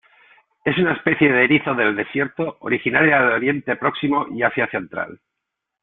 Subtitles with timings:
[0.65, 5.19] Es una especie de erizo del desierto originaria de Oriente Próximo y Asia Central.